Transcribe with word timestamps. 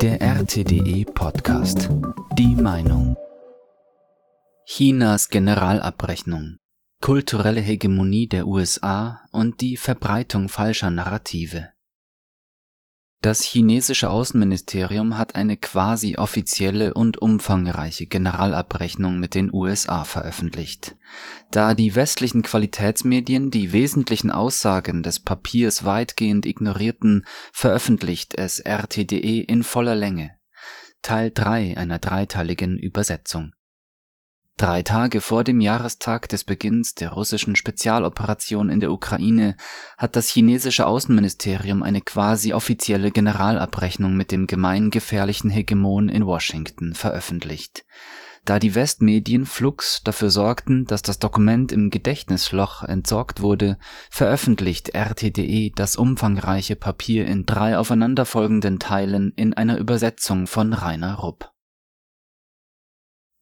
Der 0.00 0.20
RTDE 0.20 1.04
Podcast. 1.04 1.90
Die 2.38 2.54
Meinung. 2.54 3.16
Chinas 4.64 5.28
Generalabrechnung. 5.28 6.58
Kulturelle 7.02 7.60
Hegemonie 7.60 8.28
der 8.28 8.46
USA 8.46 9.20
und 9.32 9.60
die 9.60 9.76
Verbreitung 9.76 10.48
falscher 10.48 10.90
Narrative. 10.90 11.68
Das 13.20 13.42
chinesische 13.42 14.10
Außenministerium 14.10 15.18
hat 15.18 15.34
eine 15.34 15.56
quasi 15.56 16.16
offizielle 16.16 16.94
und 16.94 17.20
umfangreiche 17.20 18.06
Generalabrechnung 18.06 19.18
mit 19.18 19.34
den 19.34 19.52
USA 19.52 20.04
veröffentlicht. 20.04 20.94
Da 21.50 21.74
die 21.74 21.96
westlichen 21.96 22.42
Qualitätsmedien 22.42 23.50
die 23.50 23.72
wesentlichen 23.72 24.30
Aussagen 24.30 25.02
des 25.02 25.18
Papiers 25.18 25.84
weitgehend 25.84 26.46
ignorierten, 26.46 27.26
veröffentlicht 27.52 28.38
es 28.38 28.60
RTDE 28.60 29.40
in 29.40 29.64
voller 29.64 29.96
Länge. 29.96 30.30
Teil 31.02 31.32
3 31.34 31.76
einer 31.76 31.98
dreiteiligen 31.98 32.78
Übersetzung. 32.78 33.52
Drei 34.58 34.82
Tage 34.82 35.20
vor 35.20 35.44
dem 35.44 35.60
Jahrestag 35.60 36.28
des 36.28 36.42
Beginns 36.42 36.96
der 36.96 37.10
russischen 37.10 37.54
Spezialoperation 37.54 38.70
in 38.70 38.80
der 38.80 38.90
Ukraine 38.90 39.56
hat 39.96 40.16
das 40.16 40.26
chinesische 40.26 40.84
Außenministerium 40.84 41.84
eine 41.84 42.00
quasi 42.00 42.52
offizielle 42.52 43.12
Generalabrechnung 43.12 44.16
mit 44.16 44.32
dem 44.32 44.48
gemeingefährlichen 44.48 45.48
Hegemon 45.48 46.08
in 46.08 46.26
Washington 46.26 46.94
veröffentlicht. 46.94 47.84
Da 48.44 48.58
die 48.58 48.74
Westmedien 48.74 49.46
flugs 49.46 50.02
dafür 50.02 50.30
sorgten, 50.30 50.86
dass 50.86 51.02
das 51.02 51.20
Dokument 51.20 51.70
im 51.70 51.90
Gedächtnisloch 51.90 52.82
entsorgt 52.82 53.40
wurde, 53.40 53.78
veröffentlicht 54.10 54.88
RTDE 54.88 55.70
das 55.72 55.94
umfangreiche 55.94 56.74
Papier 56.74 57.26
in 57.26 57.46
drei 57.46 57.78
aufeinanderfolgenden 57.78 58.80
Teilen 58.80 59.32
in 59.36 59.54
einer 59.54 59.78
Übersetzung 59.78 60.48
von 60.48 60.72
Rainer 60.72 61.14
Rupp 61.14 61.52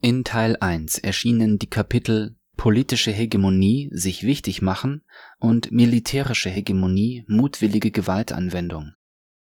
in 0.01 0.25
Teil 0.25 0.57
1 0.57 0.99
erschienen 0.99 1.59
die 1.59 1.69
Kapitel 1.69 2.37
Politische 2.57 3.11
Hegemonie 3.11 3.91
sich 3.93 4.23
wichtig 4.23 4.63
machen 4.63 5.03
und 5.39 5.73
Militärische 5.73 6.49
Hegemonie 6.49 7.25
mutwillige 7.29 7.91
Gewaltanwendung. 7.91 8.93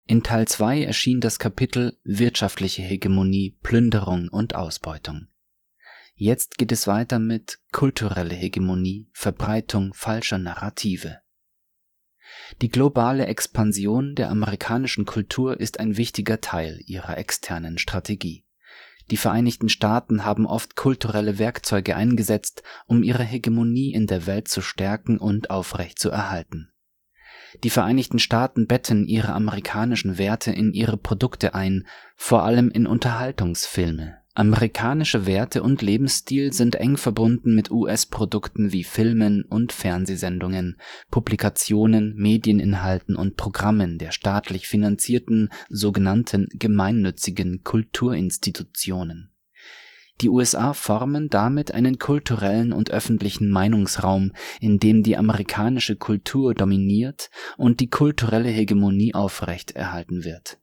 In 0.05 0.21
Teil 0.21 0.47
2 0.47 0.83
erschien 0.83 1.21
das 1.21 1.39
Kapitel 1.39 1.97
Wirtschaftliche 2.03 2.81
Hegemonie 2.81 3.57
Plünderung 3.63 4.27
und 4.29 4.55
Ausbeutung. 4.55 5.27
Jetzt 6.15 6.57
geht 6.57 6.71
es 6.71 6.87
weiter 6.87 7.19
mit 7.19 7.59
kulturelle 7.71 8.35
Hegemonie 8.35 9.09
Verbreitung 9.13 9.93
falscher 9.93 10.37
Narrative. 10.37 11.19
Die 12.61 12.69
globale 12.69 13.27
Expansion 13.27 14.15
der 14.15 14.29
amerikanischen 14.29 15.05
Kultur 15.05 15.59
ist 15.59 15.79
ein 15.79 15.97
wichtiger 15.97 16.41
Teil 16.41 16.81
ihrer 16.85 17.17
externen 17.17 17.77
Strategie. 17.77 18.45
Die 19.13 19.17
Vereinigten 19.17 19.69
Staaten 19.69 20.25
haben 20.25 20.47
oft 20.47 20.75
kulturelle 20.75 21.37
Werkzeuge 21.37 21.95
eingesetzt, 21.95 22.63
um 22.87 23.03
ihre 23.03 23.21
Hegemonie 23.21 23.93
in 23.93 24.07
der 24.07 24.25
Welt 24.25 24.47
zu 24.47 24.59
stärken 24.59 25.19
und 25.19 25.51
aufrechtzuerhalten. 25.51 26.71
Die 27.63 27.69
Vereinigten 27.69 28.17
Staaten 28.17 28.65
betten 28.65 29.05
ihre 29.05 29.33
amerikanischen 29.33 30.17
Werte 30.17 30.51
in 30.51 30.73
ihre 30.73 30.97
Produkte 30.97 31.53
ein, 31.53 31.85
vor 32.15 32.41
allem 32.41 32.71
in 32.71 32.87
Unterhaltungsfilme 32.87 34.17
Amerikanische 34.35 35.27
Werte 35.27 35.61
und 35.61 35.83
Lebensstil 35.83 36.53
sind 36.53 36.73
eng 36.73 36.97
verbunden 36.97 37.53
mit 37.53 37.69
US-Produkten 37.69 38.73
wie 38.73 38.83
Filmen 38.83 39.43
und 39.43 39.71
Fernsehsendungen, 39.71 40.77
Publikationen, 41.11 42.15
Medieninhalten 42.15 43.15
und 43.15 43.37
Programmen 43.37 43.99
der 43.99 44.11
staatlich 44.11 44.67
finanzierten 44.67 45.49
sogenannten 45.69 46.47
gemeinnützigen 46.51 47.63
Kulturinstitutionen. 47.63 49.29
Die 50.21 50.29
USA 50.29 50.73
formen 50.73 51.29
damit 51.29 51.71
einen 51.71 51.99
kulturellen 51.99 52.73
und 52.73 52.89
öffentlichen 52.89 53.51
Meinungsraum, 53.51 54.31
in 54.59 54.79
dem 54.79 55.03
die 55.03 55.15
amerikanische 55.15 55.95
Kultur 55.95 56.55
dominiert 56.55 57.29
und 57.57 57.81
die 57.81 57.89
kulturelle 57.89 58.49
Hegemonie 58.49 59.13
aufrechterhalten 59.13 60.23
wird 60.23 60.57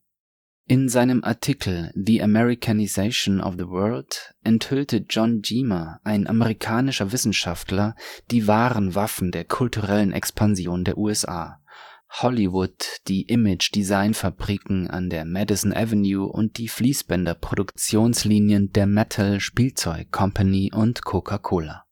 in 0.70 0.88
seinem 0.88 1.22
Artikel 1.24 1.90
The 1.96 2.22
Americanization 2.22 3.40
of 3.40 3.56
the 3.58 3.66
World 3.66 4.36
enthüllte 4.44 5.04
John 5.08 5.42
Jemer, 5.42 5.98
ein 6.04 6.28
amerikanischer 6.28 7.10
Wissenschaftler, 7.10 7.96
die 8.30 8.46
wahren 8.46 8.94
Waffen 8.94 9.32
der 9.32 9.46
kulturellen 9.46 10.12
Expansion 10.12 10.84
der 10.84 10.96
USA. 10.96 11.60
Hollywood, 12.08 13.00
die 13.08 13.22
Image-Design-Fabriken 13.22 14.88
an 14.88 15.10
der 15.10 15.24
Madison 15.24 15.72
Avenue 15.72 16.28
und 16.28 16.58
die 16.58 16.68
Fließbänder-Produktionslinien 16.68 18.72
der 18.72 18.86
Metal 18.86 19.40
Spielzeug 19.40 20.12
Company 20.12 20.70
und 20.72 21.04
Coca-Cola 21.04 21.84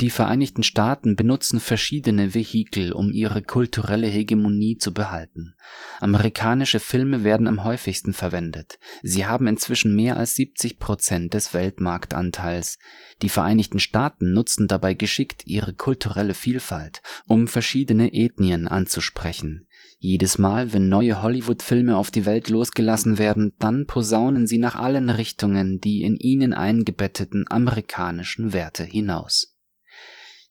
die 0.00 0.10
Vereinigten 0.10 0.62
Staaten 0.62 1.16
benutzen 1.16 1.60
verschiedene 1.60 2.34
Vehikel, 2.34 2.92
um 2.92 3.12
ihre 3.12 3.42
kulturelle 3.42 4.06
Hegemonie 4.06 4.78
zu 4.78 4.92
behalten. 4.92 5.54
Amerikanische 6.00 6.80
Filme 6.80 7.24
werden 7.24 7.46
am 7.46 7.62
häufigsten 7.62 8.12
verwendet. 8.12 8.78
Sie 9.02 9.26
haben 9.26 9.46
inzwischen 9.46 9.94
mehr 9.94 10.16
als 10.16 10.34
70 10.34 10.78
Prozent 10.78 11.34
des 11.34 11.54
Weltmarktanteils. 11.54 12.78
Die 13.20 13.28
Vereinigten 13.28 13.78
Staaten 13.78 14.32
nutzen 14.32 14.66
dabei 14.66 14.94
geschickt 14.94 15.46
ihre 15.46 15.74
kulturelle 15.74 16.34
Vielfalt, 16.34 17.02
um 17.28 17.46
verschiedene 17.46 18.12
Ethnien 18.12 18.66
anzusprechen. 18.66 19.68
Jedes 19.98 20.36
Mal, 20.36 20.72
wenn 20.72 20.88
neue 20.88 21.22
Hollywood-Filme 21.22 21.96
auf 21.96 22.10
die 22.10 22.26
Welt 22.26 22.48
losgelassen 22.48 23.18
werden, 23.18 23.52
dann 23.60 23.86
posaunen 23.86 24.48
sie 24.48 24.58
nach 24.58 24.74
allen 24.74 25.10
Richtungen 25.10 25.80
die 25.80 26.02
in 26.02 26.16
ihnen 26.16 26.54
eingebetteten 26.54 27.44
amerikanischen 27.48 28.52
Werte 28.52 28.82
hinaus. 28.82 29.51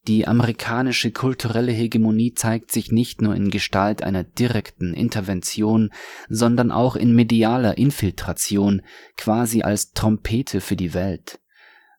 Die 0.07 0.27
amerikanische 0.27 1.11
kulturelle 1.11 1.71
Hegemonie 1.71 2.33
zeigt 2.33 2.71
sich 2.71 2.91
nicht 2.91 3.21
nur 3.21 3.35
in 3.35 3.51
Gestalt 3.51 4.01
einer 4.01 4.23
direkten 4.23 4.95
Intervention, 4.95 5.91
sondern 6.27 6.71
auch 6.71 6.95
in 6.95 7.13
medialer 7.13 7.77
Infiltration, 7.77 8.81
quasi 9.15 9.61
als 9.61 9.93
Trompete 9.93 10.59
für 10.59 10.75
die 10.75 10.95
Welt. 10.95 11.39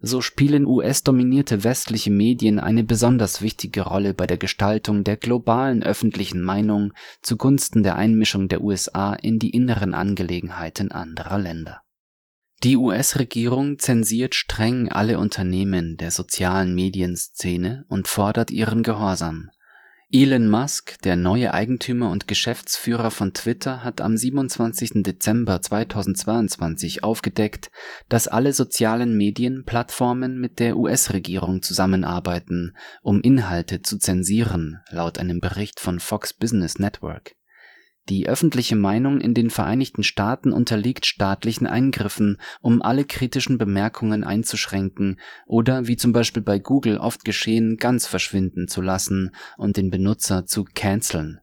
So 0.00 0.20
spielen 0.20 0.66
US-dominierte 0.66 1.62
westliche 1.62 2.10
Medien 2.10 2.58
eine 2.58 2.82
besonders 2.82 3.40
wichtige 3.40 3.82
Rolle 3.82 4.14
bei 4.14 4.26
der 4.26 4.36
Gestaltung 4.36 5.04
der 5.04 5.16
globalen 5.16 5.84
öffentlichen 5.84 6.42
Meinung 6.42 6.92
zugunsten 7.20 7.84
der 7.84 7.94
Einmischung 7.94 8.48
der 8.48 8.62
USA 8.62 9.14
in 9.14 9.38
die 9.38 9.50
inneren 9.50 9.94
Angelegenheiten 9.94 10.90
anderer 10.90 11.38
Länder 11.38 11.82
die 12.62 12.76
US-Regierung 12.76 13.80
zensiert 13.80 14.36
streng 14.36 14.88
alle 14.88 15.18
Unternehmen 15.18 15.96
der 15.96 16.12
sozialen 16.12 16.74
Medienszene 16.76 17.84
und 17.88 18.06
fordert 18.06 18.52
ihren 18.52 18.84
Gehorsam. 18.84 19.50
Elon 20.12 20.48
Musk, 20.48 21.00
der 21.02 21.16
neue 21.16 21.54
Eigentümer 21.54 22.10
und 22.10 22.28
Geschäftsführer 22.28 23.10
von 23.10 23.32
Twitter, 23.32 23.82
hat 23.82 24.00
am 24.00 24.16
27. 24.16 25.02
Dezember 25.02 25.60
2022 25.60 27.02
aufgedeckt, 27.02 27.70
dass 28.08 28.28
alle 28.28 28.52
sozialen 28.52 29.16
Medienplattformen 29.16 30.38
mit 30.38 30.60
der 30.60 30.76
US-Regierung 30.76 31.62
zusammenarbeiten, 31.62 32.76
um 33.02 33.22
Inhalte 33.22 33.82
zu 33.82 33.98
zensieren, 33.98 34.80
laut 34.90 35.18
einem 35.18 35.40
Bericht 35.40 35.80
von 35.80 35.98
Fox 35.98 36.32
Business 36.32 36.78
Network 36.78 37.34
die 38.08 38.28
öffentliche 38.28 38.76
Meinung 38.76 39.20
in 39.20 39.34
den 39.34 39.50
Vereinigten 39.50 40.02
Staaten 40.02 40.52
unterliegt 40.52 41.06
staatlichen 41.06 41.66
Eingriffen, 41.66 42.38
um 42.60 42.82
alle 42.82 43.04
kritischen 43.04 43.58
Bemerkungen 43.58 44.24
einzuschränken 44.24 45.20
oder, 45.46 45.86
wie 45.86 45.96
zum 45.96 46.12
Beispiel 46.12 46.42
bei 46.42 46.58
Google 46.58 46.98
oft 46.98 47.24
geschehen, 47.24 47.76
ganz 47.76 48.06
verschwinden 48.06 48.68
zu 48.68 48.80
lassen 48.80 49.34
und 49.56 49.76
den 49.76 49.90
Benutzer 49.90 50.46
zu 50.46 50.64
canceln 50.64 51.40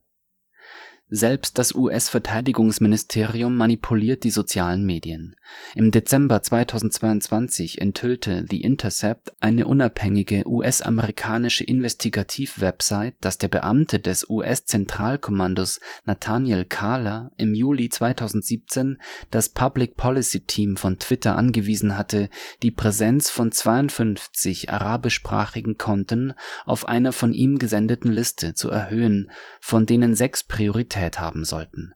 selbst 1.09 1.57
das 1.57 1.73
US-Verteidigungsministerium 1.73 3.55
manipuliert 3.57 4.23
die 4.23 4.29
sozialen 4.29 4.85
Medien. 4.85 5.35
Im 5.73 5.89
Dezember 5.89 6.43
2022 6.43 7.81
enthüllte 7.81 8.45
The 8.47 8.61
Intercept, 8.61 9.33
eine 9.39 9.65
unabhängige 9.65 10.47
US-amerikanische 10.47 11.63
Investigativ-Website, 11.63 13.15
dass 13.21 13.39
der 13.39 13.47
Beamte 13.47 13.99
des 13.99 14.29
US-Zentralkommandos 14.29 15.79
Nathaniel 16.05 16.65
Kahler 16.65 17.31
im 17.37 17.55
Juli 17.55 17.89
2017 17.89 18.99
das 19.31 19.49
Public 19.49 19.97
Policy 19.97 20.41
Team 20.41 20.77
von 20.77 20.99
Twitter 20.99 21.35
angewiesen 21.35 21.97
hatte, 21.97 22.29
die 22.61 22.71
Präsenz 22.71 23.31
von 23.31 23.51
52 23.51 24.69
arabischsprachigen 24.69 25.77
Konten 25.79 26.33
auf 26.65 26.87
einer 26.87 27.13
von 27.13 27.33
ihm 27.33 27.57
gesendeten 27.57 28.11
Liste 28.11 28.53
zu 28.53 28.69
erhöhen, 28.69 29.31
von 29.59 29.87
denen 29.87 30.13
sechs 30.13 30.43
Priorität 30.43 30.98
Priorität 30.99 31.19
haben 31.19 31.45
sollten. 31.45 31.93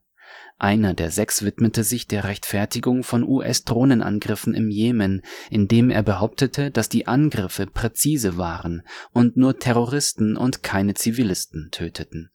Einer 0.57 0.93
der 0.93 1.11
sechs 1.11 1.43
widmete 1.43 1.83
sich 1.83 2.07
der 2.07 2.23
Rechtfertigung 2.23 3.03
von 3.03 3.23
US-Drohnenangriffen 3.23 4.53
im 4.53 4.69
Jemen, 4.69 5.21
indem 5.49 5.89
er 5.89 6.03
behauptete, 6.03 6.71
dass 6.71 6.89
die 6.89 7.05
Angriffe 7.07 7.67
präzise 7.67 8.37
waren 8.37 8.83
und 9.11 9.35
nur 9.35 9.59
Terroristen 9.59 10.37
und 10.37 10.63
keine 10.63 10.93
Zivilisten 10.93 11.69
töteten. 11.71 12.31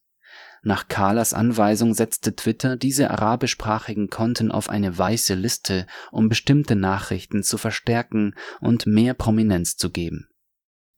Nach 0.63 0.89
Carlas 0.89 1.33
Anweisung 1.33 1.95
setzte 1.95 2.35
Twitter 2.37 2.77
diese 2.77 3.11
arabischsprachigen 3.11 4.11
Konten 4.11 4.51
auf 4.51 4.69
eine 4.69 4.97
weiße 4.97 5.35
Liste, 5.35 5.87
um 6.11 6.29
bestimmte 6.29 6.77
Nachrichten 6.77 7.43
zu 7.43 7.57
verstärken 7.57 8.35
und 8.61 8.87
mehr 8.87 9.15
Prominenz 9.15 9.77
zu 9.77 9.91
geben. 9.91 10.29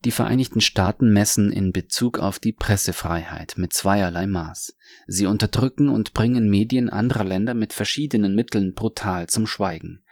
Die 0.05 0.13
Vereinigten 0.13 0.63
Staaten 0.63 1.13
messen 1.13 1.53
in 1.53 1.73
Bezug 1.73 2.19
auf 2.21 2.39
die 2.39 2.53
Pressefreiheit 2.53 3.55
mit 3.59 3.75
zweierlei 3.75 4.27
Maß. 4.27 4.75
Sie 5.07 5.27
unterdrücken 5.27 5.91
und 5.91 6.15
bringen 6.15 6.49
Medien 6.49 6.89
anderer 6.89 7.25
Länder 7.25 7.53
mit 7.53 7.75
verschiedenen 7.75 8.35
Mitteln 8.35 8.73
brutal 8.73 9.27
zum 9.27 9.47
Schweigen. 9.47 10.03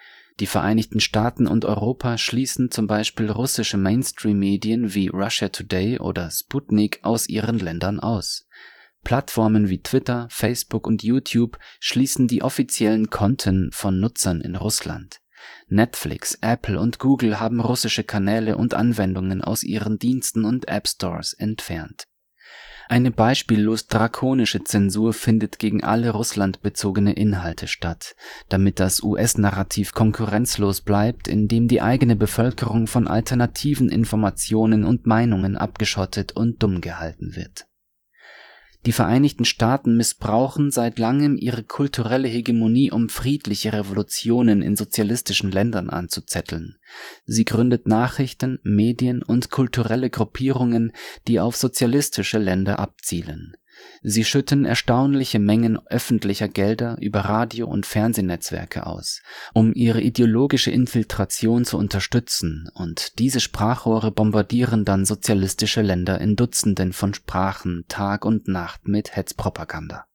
Die 0.40 0.46
Vereinigten 0.46 1.00
Staaten 1.00 1.46
und 1.46 1.64
Europa 1.64 2.18
schließen 2.18 2.70
zum 2.70 2.86
Beispiel 2.86 3.30
russische 3.30 3.78
Mainstream-Medien 3.78 4.94
wie 4.94 5.08
Russia 5.08 5.48
Today 5.48 5.98
oder 5.98 6.30
Sputnik 6.30 7.00
aus 7.02 7.26
ihren 7.26 7.58
Ländern 7.58 7.98
aus. 7.98 8.46
Plattformen 9.04 9.70
wie 9.70 9.82
Twitter, 9.82 10.28
Facebook 10.30 10.86
und 10.86 11.02
YouTube 11.02 11.58
schließen 11.80 12.28
die 12.28 12.42
offiziellen 12.42 13.08
Konten 13.08 13.70
von 13.72 13.98
Nutzern 13.98 14.42
in 14.42 14.54
Russland. 14.54 15.20
Netflix, 15.68 16.38
Apple 16.40 16.80
und 16.80 16.98
Google 16.98 17.40
haben 17.40 17.60
russische 17.60 18.04
Kanäle 18.04 18.56
und 18.56 18.74
Anwendungen 18.74 19.42
aus 19.42 19.62
ihren 19.62 19.98
Diensten 19.98 20.44
und 20.44 20.68
App 20.68 20.88
Stores 20.88 21.32
entfernt. 21.32 22.04
Eine 22.90 23.10
beispiellos 23.10 23.86
drakonische 23.86 24.64
Zensur 24.64 25.12
findet 25.12 25.58
gegen 25.58 25.84
alle 25.84 26.10
russlandbezogene 26.10 27.12
Inhalte 27.12 27.68
statt, 27.68 28.16
damit 28.48 28.80
das 28.80 29.02
US-Narrativ 29.02 29.92
konkurrenzlos 29.92 30.80
bleibt, 30.80 31.28
indem 31.28 31.68
die 31.68 31.82
eigene 31.82 32.16
Bevölkerung 32.16 32.86
von 32.86 33.06
alternativen 33.06 33.90
Informationen 33.90 34.84
und 34.84 35.06
Meinungen 35.06 35.56
abgeschottet 35.56 36.32
und 36.32 36.62
dumm 36.62 36.80
gehalten 36.80 37.36
wird 37.36 37.68
die 38.86 38.92
Vereinigten 38.92 39.44
Staaten 39.44 39.96
missbrauchen 39.96 40.70
seit 40.70 40.98
langem 40.98 41.36
ihre 41.36 41.62
kulturelle 41.62 42.28
Hegemonie, 42.28 42.90
um 42.90 43.08
friedliche 43.08 43.72
Revolutionen 43.72 44.62
in 44.62 44.76
sozialistischen 44.76 45.50
Ländern 45.50 45.90
anzuzetteln. 45.90 46.76
Sie 47.26 47.44
gründet 47.44 47.86
Nachrichten, 47.86 48.60
Medien 48.62 49.22
und 49.22 49.50
kulturelle 49.50 50.10
Gruppierungen, 50.10 50.92
die 51.26 51.40
auf 51.40 51.56
sozialistische 51.56 52.38
Länder 52.38 52.78
abzielen 52.78 53.56
Sie 54.02 54.24
schütten 54.24 54.64
erstaunliche 54.64 55.38
Mengen 55.38 55.78
öffentlicher 55.86 56.48
Gelder 56.48 56.96
über 57.00 57.20
Radio 57.20 57.66
und 57.66 57.86
Fernsehnetzwerke 57.86 58.86
aus, 58.86 59.22
um 59.54 59.72
ihre 59.74 60.00
ideologische 60.00 60.70
Infiltration 60.70 61.64
zu 61.64 61.78
unterstützen, 61.78 62.68
und 62.74 63.18
diese 63.18 63.40
Sprachrohre 63.40 64.10
bombardieren 64.10 64.84
dann 64.84 65.04
sozialistische 65.04 65.82
Länder 65.82 66.20
in 66.20 66.36
Dutzenden 66.36 66.92
von 66.92 67.14
Sprachen 67.14 67.84
Tag 67.88 68.24
und 68.24 68.48
Nacht 68.48 68.88
mit 68.88 69.16
Hetzpropaganda 69.16 70.07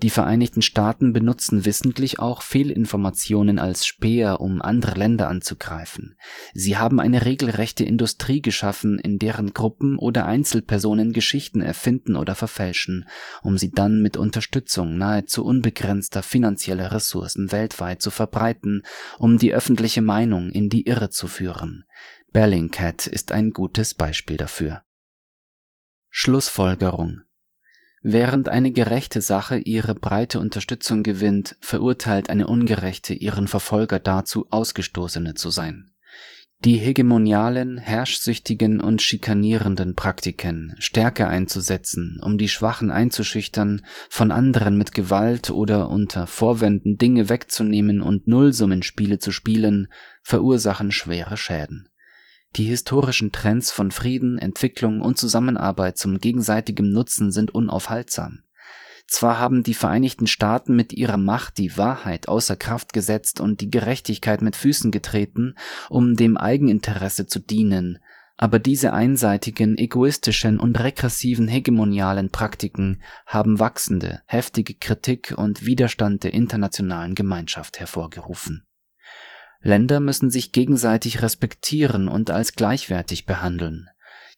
die 0.00 0.10
Vereinigten 0.10 0.62
Staaten 0.62 1.12
benutzen 1.12 1.64
wissentlich 1.64 2.20
auch 2.20 2.42
Fehlinformationen 2.42 3.58
als 3.58 3.84
Speer, 3.84 4.40
um 4.40 4.62
andere 4.62 4.94
Länder 4.94 5.28
anzugreifen. 5.28 6.16
Sie 6.54 6.76
haben 6.76 7.00
eine 7.00 7.24
regelrechte 7.24 7.84
Industrie 7.84 8.40
geschaffen, 8.40 9.00
in 9.00 9.18
deren 9.18 9.54
Gruppen 9.54 9.98
oder 9.98 10.26
Einzelpersonen 10.26 11.12
Geschichten 11.12 11.60
erfinden 11.60 12.14
oder 12.14 12.36
verfälschen, 12.36 13.08
um 13.42 13.58
sie 13.58 13.72
dann 13.72 14.00
mit 14.00 14.16
Unterstützung 14.16 14.98
nahezu 14.98 15.44
unbegrenzter 15.44 16.22
finanzieller 16.22 16.92
Ressourcen 16.92 17.50
weltweit 17.50 18.00
zu 18.00 18.12
verbreiten, 18.12 18.82
um 19.18 19.36
die 19.38 19.52
öffentliche 19.52 20.02
Meinung 20.02 20.50
in 20.50 20.68
die 20.68 20.86
Irre 20.86 21.10
zu 21.10 21.26
führen. 21.26 21.84
Bellingcat 22.32 23.08
ist 23.08 23.32
ein 23.32 23.50
gutes 23.50 23.94
Beispiel 23.94 24.36
dafür. 24.36 24.82
Schlussfolgerung 26.10 27.22
Während 28.02 28.48
eine 28.48 28.70
gerechte 28.70 29.20
Sache 29.20 29.58
ihre 29.58 29.94
breite 29.94 30.38
Unterstützung 30.38 31.02
gewinnt, 31.02 31.56
verurteilt 31.60 32.30
eine 32.30 32.46
ungerechte 32.46 33.12
ihren 33.12 33.48
Verfolger 33.48 33.98
dazu, 33.98 34.46
Ausgestoßene 34.50 35.34
zu 35.34 35.50
sein. 35.50 35.90
Die 36.64 36.76
hegemonialen, 36.76 37.78
herrschsüchtigen 37.78 38.80
und 38.80 39.00
schikanierenden 39.00 39.94
Praktiken 39.94 40.74
stärker 40.80 41.28
einzusetzen, 41.28 42.18
um 42.20 42.36
die 42.36 42.48
Schwachen 42.48 42.90
einzuschüchtern, 42.90 43.84
von 44.10 44.32
anderen 44.32 44.76
mit 44.76 44.92
Gewalt 44.92 45.50
oder 45.50 45.88
unter 45.88 46.26
Vorwänden 46.26 46.96
Dinge 46.96 47.28
wegzunehmen 47.28 48.02
und 48.02 48.26
Nullsummenspiele 48.26 49.20
zu 49.20 49.30
spielen, 49.30 49.86
verursachen 50.22 50.90
schwere 50.90 51.36
Schäden. 51.36 51.88
Die 52.56 52.64
historischen 52.64 53.30
Trends 53.30 53.70
von 53.70 53.90
Frieden, 53.90 54.38
Entwicklung 54.38 55.00
und 55.00 55.18
Zusammenarbeit 55.18 55.98
zum 55.98 56.18
gegenseitigen 56.18 56.90
Nutzen 56.90 57.30
sind 57.30 57.54
unaufhaltsam. 57.54 58.40
Zwar 59.06 59.38
haben 59.38 59.62
die 59.62 59.74
Vereinigten 59.74 60.26
Staaten 60.26 60.76
mit 60.76 60.92
ihrer 60.92 61.16
Macht 61.16 61.56
die 61.58 61.76
Wahrheit 61.78 62.28
außer 62.28 62.56
Kraft 62.56 62.92
gesetzt 62.92 63.40
und 63.40 63.60
die 63.62 63.70
Gerechtigkeit 63.70 64.42
mit 64.42 64.54
Füßen 64.54 64.90
getreten, 64.90 65.54
um 65.88 66.14
dem 66.14 66.36
Eigeninteresse 66.36 67.26
zu 67.26 67.38
dienen, 67.38 68.00
aber 68.36 68.58
diese 68.58 68.92
einseitigen, 68.92 69.76
egoistischen 69.78 70.60
und 70.60 70.78
regressiven 70.78 71.48
hegemonialen 71.48 72.30
Praktiken 72.30 73.02
haben 73.26 73.58
wachsende, 73.58 74.22
heftige 74.26 74.74
Kritik 74.74 75.34
und 75.36 75.66
Widerstand 75.66 76.22
der 76.22 76.34
internationalen 76.34 77.14
Gemeinschaft 77.14 77.80
hervorgerufen 77.80 78.67
Länder 79.60 80.00
müssen 80.00 80.30
sich 80.30 80.52
gegenseitig 80.52 81.22
respektieren 81.22 82.08
und 82.08 82.30
als 82.30 82.52
gleichwertig 82.54 83.26
behandeln. 83.26 83.88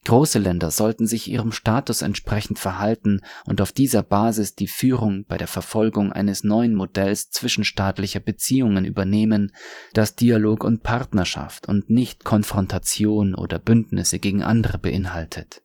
Große 0.07 0.39
Länder 0.39 0.71
sollten 0.71 1.07
sich 1.07 1.31
ihrem 1.31 1.53
Status 1.53 2.01
entsprechend 2.01 2.59
verhalten 2.59 3.21
und 3.45 3.61
auf 3.61 3.71
dieser 3.71 4.03
Basis 4.03 4.55
die 4.55 4.67
Führung 4.67 5.27
bei 5.29 5.37
der 5.37 5.47
Verfolgung 5.47 6.11
eines 6.11 6.43
neuen 6.43 6.75
Modells 6.75 7.31
zwischenstaatlicher 7.31 8.21
Beziehungen 8.21 8.87
übernehmen, 8.87 9.53
das 9.93 10.17
Dialog 10.17 10.65
und 10.65 10.83
Partnerschaft 10.83 11.69
und 11.69 11.91
nicht 11.91 12.25
Konfrontation 12.25 13.35
oder 13.35 13.59
Bündnisse 13.59 14.19
gegen 14.19 14.43
andere 14.43 14.79
beinhaltet. 14.79 15.63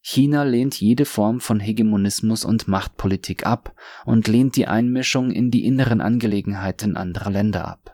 China 0.00 0.44
lehnt 0.44 0.80
jede 0.80 1.04
Form 1.04 1.40
von 1.40 1.58
Hegemonismus 1.58 2.44
und 2.44 2.68
Machtpolitik 2.68 3.44
ab 3.44 3.74
und 4.04 4.28
lehnt 4.28 4.54
die 4.54 4.68
Einmischung 4.68 5.32
in 5.32 5.50
die 5.50 5.64
inneren 5.64 6.00
Angelegenheiten 6.00 6.96
anderer 6.96 7.30
Länder 7.30 7.66
ab. 7.66 7.93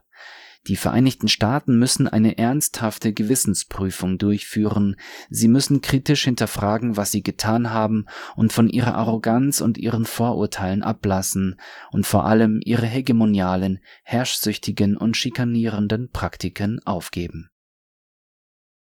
Die 0.71 0.77
Vereinigten 0.77 1.27
Staaten 1.27 1.81
müssen 1.81 2.07
eine 2.07 2.39
ernsthafte 2.39 3.13
Gewissensprüfung 3.13 4.19
durchführen, 4.19 4.95
sie 5.29 5.49
müssen 5.49 5.81
kritisch 5.81 6.23
hinterfragen, 6.23 6.97
was 6.97 7.11
sie 7.11 7.25
getan 7.25 7.71
haben 7.71 8.07
und 8.37 8.53
von 8.53 8.69
ihrer 8.69 8.95
Arroganz 8.95 9.61
und 9.63 9.79
ihren 9.79 10.05
Vorurteilen 10.05 10.85
ablassen 10.85 11.61
und 11.91 12.07
vor 12.07 12.25
allem 12.25 12.61
ihre 12.63 12.87
hegemonialen, 12.87 13.81
herrschsüchtigen 14.05 14.97
und 14.97 15.17
schikanierenden 15.17 16.13
Praktiken 16.13 16.79
aufgeben. 16.87 17.51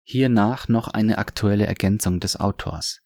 Hiernach 0.02 0.68
noch 0.68 0.88
eine 0.88 1.18
aktuelle 1.18 1.66
Ergänzung 1.66 2.20
des 2.20 2.40
Autors 2.40 3.02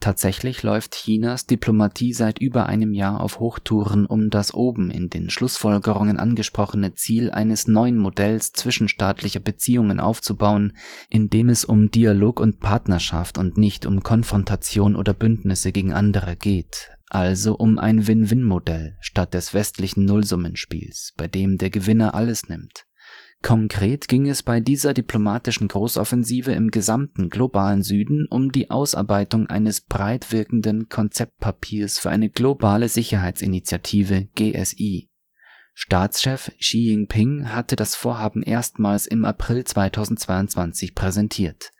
Tatsächlich 0.00 0.62
läuft 0.62 0.94
Chinas 0.94 1.46
Diplomatie 1.46 2.12
seit 2.12 2.38
über 2.38 2.66
einem 2.66 2.92
Jahr 2.92 3.20
auf 3.20 3.40
Hochtouren, 3.40 4.06
um 4.06 4.28
das 4.28 4.52
oben 4.52 4.90
in 4.90 5.08
den 5.08 5.30
Schlussfolgerungen 5.30 6.18
angesprochene 6.18 6.94
Ziel 6.94 7.30
eines 7.30 7.66
neuen 7.66 7.96
Modells 7.96 8.52
zwischenstaatlicher 8.52 9.40
Beziehungen 9.40 9.98
aufzubauen, 9.98 10.76
in 11.08 11.30
dem 11.30 11.48
es 11.48 11.64
um 11.64 11.90
Dialog 11.90 12.40
und 12.40 12.60
Partnerschaft 12.60 13.38
und 13.38 13.56
nicht 13.56 13.86
um 13.86 14.02
Konfrontation 14.02 14.96
oder 14.96 15.14
Bündnisse 15.14 15.72
gegen 15.72 15.92
andere 15.94 16.36
geht, 16.36 16.90
also 17.08 17.56
um 17.56 17.78
ein 17.78 18.06
Win-Win-Modell 18.06 18.96
statt 19.00 19.32
des 19.32 19.54
westlichen 19.54 20.04
Nullsummenspiels, 20.04 21.14
bei 21.16 21.26
dem 21.26 21.56
der 21.56 21.70
Gewinner 21.70 22.14
alles 22.14 22.48
nimmt 22.48 22.85
Konkret 23.46 24.08
ging 24.08 24.28
es 24.28 24.42
bei 24.42 24.58
dieser 24.58 24.92
diplomatischen 24.92 25.68
Großoffensive 25.68 26.50
im 26.50 26.72
gesamten 26.72 27.30
globalen 27.30 27.84
Süden 27.84 28.26
um 28.28 28.50
die 28.50 28.72
Ausarbeitung 28.72 29.46
eines 29.46 29.82
breit 29.82 30.32
wirkenden 30.32 30.88
Konzeptpapiers 30.88 32.00
für 32.00 32.10
eine 32.10 32.28
globale 32.28 32.88
Sicherheitsinitiative 32.88 34.26
GSI 34.34 35.10
Staatschef 35.78 36.52
Xi 36.58 36.88
Jinping 36.88 37.52
hatte 37.52 37.76
das 37.76 37.94
Vorhaben 37.94 38.42
erstmals 38.42 39.06
im 39.06 39.26
April 39.26 39.62
2022 39.62 40.94
präsentiert. 40.94 41.70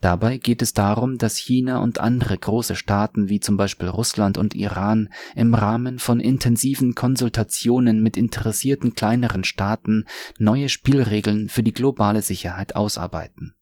Dabei 0.00 0.38
geht 0.38 0.60
es 0.60 0.72
darum, 0.72 1.18
dass 1.18 1.36
China 1.36 1.78
und 1.78 2.00
andere 2.00 2.36
große 2.36 2.74
Staaten 2.74 3.28
wie 3.28 3.38
zum 3.38 3.56
Beispiel 3.56 3.86
Russland 3.86 4.38
und 4.38 4.56
Iran 4.56 5.08
im 5.36 5.54
Rahmen 5.54 6.00
von 6.00 6.18
intensiven 6.18 6.96
Konsultationen 6.96 8.02
mit 8.02 8.16
interessierten 8.16 8.96
kleineren 8.96 9.44
Staaten 9.44 10.06
neue 10.36 10.68
Spielregeln 10.68 11.48
für 11.48 11.62
die 11.62 11.72
globale 11.72 12.22
Sicherheit 12.22 12.74
ausarbeiten 12.74 13.54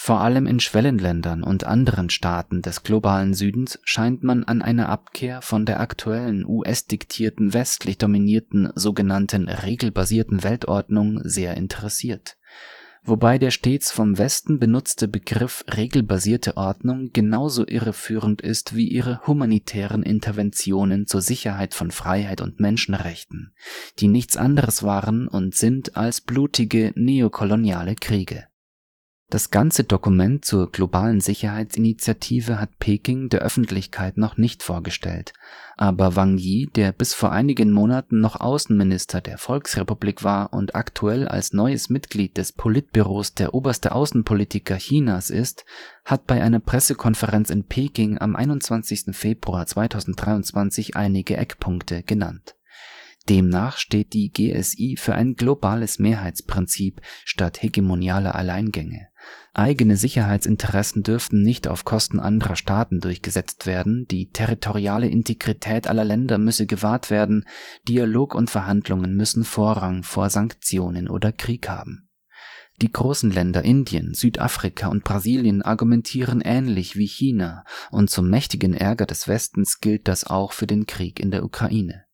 vor 0.00 0.20
allem 0.20 0.46
in 0.46 0.60
Schwellenländern 0.60 1.42
und 1.42 1.64
anderen 1.64 2.08
Staaten 2.08 2.62
des 2.62 2.84
globalen 2.84 3.34
Südens 3.34 3.80
scheint 3.82 4.22
man 4.22 4.44
an 4.44 4.62
einer 4.62 4.88
Abkehr 4.88 5.42
von 5.42 5.66
der 5.66 5.80
aktuellen 5.80 6.46
US-diktierten 6.46 7.52
westlich 7.52 7.98
dominierten 7.98 8.70
sogenannten 8.76 9.48
regelbasierten 9.48 10.44
Weltordnung 10.44 11.20
sehr 11.24 11.56
interessiert. 11.56 12.36
wobei 13.02 13.38
der 13.38 13.50
stets 13.50 13.90
vom 13.90 14.18
Westen 14.18 14.60
benutzte 14.60 15.08
Begriff 15.08 15.64
regelbasierte 15.74 16.56
Ordnung 16.56 17.10
genauso 17.12 17.66
irreführend 17.66 18.40
ist 18.40 18.76
wie 18.76 18.88
ihre 18.88 19.26
humanitären 19.26 20.04
Interventionen 20.04 21.06
zur 21.06 21.22
Sicherheit 21.22 21.74
von 21.74 21.90
Freiheit 21.90 22.40
und 22.40 22.60
Menschenrechten, 22.60 23.52
die 23.98 24.08
nichts 24.08 24.36
anderes 24.36 24.84
waren 24.84 25.26
und 25.26 25.56
sind 25.56 25.96
als 25.96 26.20
blutige 26.20 26.92
neokoloniale 26.94 27.96
Kriege 27.96 28.46
das 29.30 29.50
ganze 29.50 29.84
Dokument 29.84 30.42
zur 30.42 30.72
globalen 30.72 31.20
Sicherheitsinitiative 31.20 32.58
hat 32.58 32.78
Peking 32.78 33.28
der 33.28 33.40
Öffentlichkeit 33.40 34.16
noch 34.16 34.38
nicht 34.38 34.62
vorgestellt, 34.62 35.34
aber 35.76 36.16
Wang 36.16 36.38
Yi, 36.38 36.70
der 36.74 36.92
bis 36.92 37.12
vor 37.12 37.30
einigen 37.30 37.70
Monaten 37.70 38.20
noch 38.20 38.40
Außenminister 38.40 39.20
der 39.20 39.36
Volksrepublik 39.36 40.24
war 40.24 40.54
und 40.54 40.74
aktuell 40.74 41.28
als 41.28 41.52
neues 41.52 41.90
Mitglied 41.90 42.38
des 42.38 42.52
Politbüros 42.52 43.34
der 43.34 43.52
oberste 43.52 43.92
Außenpolitiker 43.92 44.78
Chinas 44.78 45.28
ist, 45.28 45.66
hat 46.06 46.26
bei 46.26 46.42
einer 46.42 46.60
Pressekonferenz 46.60 47.50
in 47.50 47.64
Peking 47.64 48.16
am 48.16 48.34
21. 48.34 49.14
Februar 49.14 49.66
2023 49.66 50.96
einige 50.96 51.36
Eckpunkte 51.36 52.02
genannt. 52.02 52.54
Demnach 53.28 53.76
steht 53.76 54.14
die 54.14 54.32
GSI 54.32 54.96
für 54.98 55.14
ein 55.14 55.34
globales 55.34 55.98
Mehrheitsprinzip 55.98 57.02
statt 57.26 57.62
hegemonialer 57.62 58.34
Alleingänge 58.34 59.08
Eigene 59.54 59.96
Sicherheitsinteressen 59.96 61.02
dürften 61.02 61.42
nicht 61.42 61.66
auf 61.66 61.84
Kosten 61.84 62.20
anderer 62.20 62.54
Staaten 62.54 63.00
durchgesetzt 63.00 63.66
werden, 63.66 64.06
die 64.08 64.30
territoriale 64.30 65.08
Integrität 65.08 65.88
aller 65.88 66.04
Länder 66.04 66.38
müsse 66.38 66.66
gewahrt 66.66 67.10
werden, 67.10 67.44
Dialog 67.88 68.34
und 68.34 68.50
Verhandlungen 68.50 69.16
müssen 69.16 69.44
Vorrang 69.44 70.02
vor 70.04 70.30
Sanktionen 70.30 71.08
oder 71.08 71.32
Krieg 71.32 71.68
haben. 71.68 72.08
Die 72.80 72.92
großen 72.92 73.32
Länder 73.32 73.64
Indien, 73.64 74.14
Südafrika 74.14 74.86
und 74.86 75.02
Brasilien 75.02 75.62
argumentieren 75.62 76.40
ähnlich 76.40 76.94
wie 76.94 77.08
China, 77.08 77.64
und 77.90 78.08
zum 78.08 78.30
mächtigen 78.30 78.72
Ärger 78.72 79.06
des 79.06 79.26
Westens 79.26 79.80
gilt 79.80 80.06
das 80.06 80.24
auch 80.24 80.52
für 80.52 80.68
den 80.68 80.86
Krieg 80.86 81.18
in 81.18 81.32
der 81.32 81.44
Ukraine. 81.44 82.04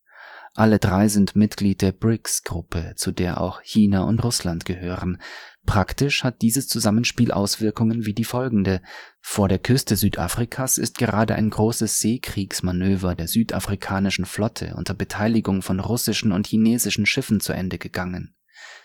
Alle 0.54 0.78
drei 0.78 1.08
sind 1.08 1.36
Mitglied 1.36 1.82
der 1.82 1.92
BRICS-Gruppe, 1.92 2.94
zu 2.96 3.10
der 3.10 3.40
auch 3.40 3.60
China 3.60 4.04
und 4.04 4.22
Russland 4.22 4.64
gehören, 4.64 5.18
Praktisch 5.66 6.24
hat 6.24 6.42
dieses 6.42 6.68
Zusammenspiel 6.68 7.32
Auswirkungen 7.32 8.04
wie 8.04 8.12
die 8.12 8.24
folgende: 8.24 8.82
Vor 9.20 9.48
der 9.48 9.58
Küste 9.58 9.96
Südafrikas 9.96 10.78
ist 10.78 10.98
gerade 10.98 11.34
ein 11.34 11.50
großes 11.50 12.00
Seekriegsmanöver 12.00 13.14
der 13.14 13.28
südafrikanischen 13.28 14.26
Flotte 14.26 14.74
unter 14.76 14.94
Beteiligung 14.94 15.62
von 15.62 15.80
russischen 15.80 16.32
und 16.32 16.46
chinesischen 16.46 17.06
Schiffen 17.06 17.40
zu 17.40 17.52
Ende 17.52 17.78
gegangen. 17.78 18.34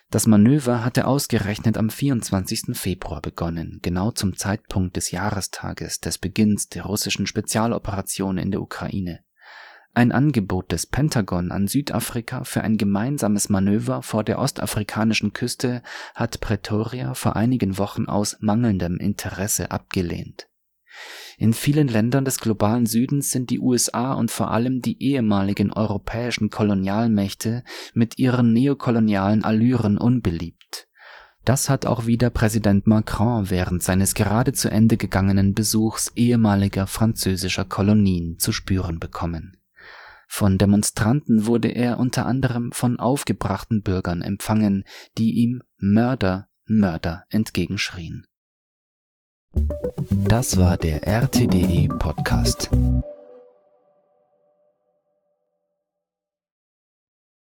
Das 0.10 0.26
Manöver 0.26 0.84
hatte 0.84 1.06
ausgerechnet 1.06 1.78
am 1.78 1.90
24. 1.90 2.76
Februar 2.76 3.22
begonnen, 3.22 3.80
genau 3.84 4.10
zum 4.12 4.36
Zeitpunkt 4.36 4.96
des 4.96 5.12
Jahrestages 5.12 6.00
des 6.00 6.18
Beginns 6.18 6.70
der 6.70 6.84
russischen 6.84 7.28
Spezialoperation 7.28 8.40
in 8.40 8.50
der 8.50 8.62
Ukraine 8.62 9.24
ein 9.94 10.12
Angebot 10.12 10.72
des 10.72 10.86
Pentagon 10.86 11.52
an 11.52 11.68
Südafrika 11.68 12.44
für 12.44 12.62
ein 12.62 12.78
gemeinsames 12.78 13.50
Manöver 13.50 14.02
vor 14.02 14.24
der 14.24 14.40
ostafrikanischen 14.40 15.34
Küste 15.34 15.82
hat 16.16 16.40
Pretoria 16.40 17.16
vor 17.16 17.36
einigen 17.36 17.78
Wochen 17.78 18.06
aus 18.06 18.38
mangelndem 18.40 18.98
Interesse 18.98 19.72
abgelehnt. 19.72 20.48
In 21.38 21.54
vielen 21.54 21.88
Ländern 21.88 22.26
des 22.26 22.40
globalen 22.40 22.86
Südens 22.86 23.32
sind 23.32 23.50
die 23.50 23.60
USA 23.60 24.14
und 24.14 24.30
vor 24.30 24.52
allem 24.52 24.82
die 24.82 25.02
ehemaligen 25.02 25.72
europäischen 25.72 26.50
Kolonialmächte 26.50 27.64
mit 27.94 28.20
ihren 28.20 28.54
neokolonialen 28.54 29.44
Allüren 29.44 29.98
unbeliebt. 29.98 30.88
Das 31.46 31.70
hat 31.70 31.86
auch 31.86 32.06
wieder 32.06 32.30
Präsident 32.30 32.86
Macron 32.86 33.50
während 33.50 33.82
seines 33.82 34.14
gerade 34.14 34.54
zu 34.54 34.70
Ende 34.70 34.98
gegangenen 34.98 35.54
Besuchs 35.54 36.12
ehemaliger 36.16 36.86
französischer 36.86 37.66
Kolonien 37.66 38.38
zu 38.38 38.52
spüren 38.52 39.00
bekommen 39.00 39.59
von 40.32 40.60
Demonstranten 40.60 41.48
wurde 41.48 41.70
er 41.70 41.98
unter 41.98 42.28
anderem 42.28 42.72
von 42.72 43.00
aufgebrachten 43.00 43.82
Bürgern 43.82 44.22
empfangen, 44.22 44.86
die 45.18 45.34
ihm 45.34 45.64
Mörder, 45.78 46.48
Mörder 46.66 47.26
entgegenschrien. 47.30 48.26
Das 50.10 50.58
war 50.58 50.78
der 50.78 51.08
RTDE 51.08 51.90
Podcast. 51.98 52.70